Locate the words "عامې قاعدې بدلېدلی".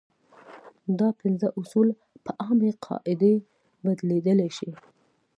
2.43-4.49